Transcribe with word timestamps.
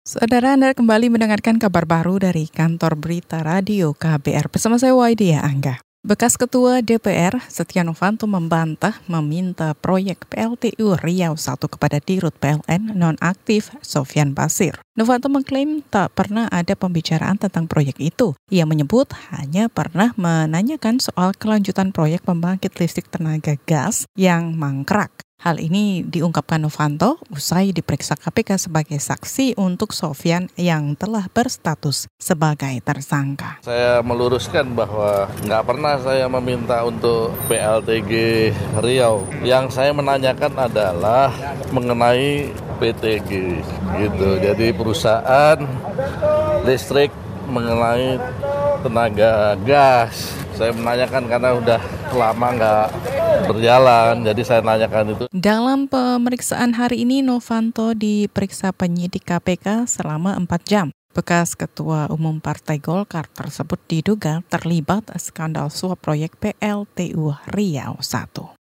Saudara 0.00 0.56
Anda 0.56 0.72
kembali 0.72 1.12
mendengarkan 1.12 1.60
kabar 1.60 1.84
baru 1.84 2.16
dari 2.16 2.48
kantor 2.48 2.96
berita 2.96 3.44
radio 3.44 3.92
KBR 3.92 4.48
bersama 4.48 4.80
saya 4.80 4.96
Waidia 4.96 5.44
Angga. 5.44 5.76
Bekas 6.00 6.40
Ketua 6.40 6.80
DPR 6.80 7.44
Setia 7.52 7.84
Novanto 7.84 8.24
membantah 8.24 8.96
meminta 9.04 9.76
proyek 9.76 10.24
PLTU 10.32 10.96
Riau 10.96 11.36
1 11.36 11.44
kepada 11.44 12.00
Dirut 12.00 12.32
PLN 12.40 12.96
nonaktif 12.96 13.76
Sofian 13.84 14.32
Basir. 14.32 14.80
Novanto 14.96 15.28
mengklaim 15.28 15.84
tak 15.92 16.16
pernah 16.16 16.48
ada 16.48 16.72
pembicaraan 16.72 17.36
tentang 17.36 17.68
proyek 17.68 18.00
itu. 18.00 18.32
Ia 18.48 18.64
menyebut 18.64 19.12
hanya 19.36 19.68
pernah 19.68 20.16
menanyakan 20.16 20.96
soal 20.96 21.36
kelanjutan 21.36 21.92
proyek 21.92 22.24
pembangkit 22.24 22.72
listrik 22.80 23.12
tenaga 23.12 23.60
gas 23.68 24.08
yang 24.16 24.56
mangkrak. 24.56 25.12
Hal 25.40 25.56
ini 25.56 26.04
diungkapkan 26.04 26.60
Novanto 26.60 27.16
usai 27.32 27.72
diperiksa 27.72 28.12
KPK 28.12 28.60
sebagai 28.60 29.00
saksi 29.00 29.56
untuk 29.56 29.96
Sofian 29.96 30.52
yang 30.52 30.92
telah 31.00 31.32
berstatus 31.32 32.12
sebagai 32.20 32.76
tersangka. 32.84 33.56
Saya 33.64 34.04
meluruskan 34.04 34.76
bahwa 34.76 35.32
nggak 35.40 35.64
pernah 35.64 35.96
saya 35.96 36.28
meminta 36.28 36.84
untuk 36.84 37.32
PLTG 37.48 38.12
Riau. 38.84 39.24
Yang 39.40 39.80
saya 39.80 39.96
menanyakan 39.96 40.60
adalah 40.60 41.32
mengenai 41.72 42.52
PTG 42.76 43.64
gitu. 43.96 44.28
Jadi 44.44 44.76
perusahaan 44.76 45.56
listrik 46.68 47.16
mengenai 47.48 48.20
tenaga 48.80 49.56
gas. 49.64 50.34
Saya 50.56 50.76
menanyakan 50.76 51.24
karena 51.24 51.56
udah 51.56 51.80
lama 52.12 52.48
nggak 52.52 52.86
berjalan, 53.48 54.14
jadi 54.26 54.42
saya 54.44 54.60
nanyakan 54.60 55.16
itu. 55.16 55.24
Dalam 55.32 55.88
pemeriksaan 55.88 56.76
hari 56.76 57.08
ini, 57.08 57.24
Novanto 57.24 57.96
diperiksa 57.96 58.76
penyidik 58.76 59.24
KPK 59.24 59.88
selama 59.88 60.36
4 60.36 60.68
jam. 60.68 60.86
Bekas 61.10 61.58
Ketua 61.58 62.06
Umum 62.06 62.38
Partai 62.38 62.78
Golkar 62.78 63.26
tersebut 63.26 63.82
diduga 63.90 64.46
terlibat 64.46 65.10
skandal 65.18 65.66
suap 65.66 65.98
proyek 65.98 66.38
PLTU 66.38 67.34
Riau 67.50 67.98
1. 67.98 68.59